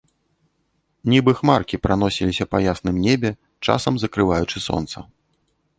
[1.13, 3.29] Нібы хмаркі праносіліся па ясным небе,
[3.71, 4.97] часам закрываючы сонца.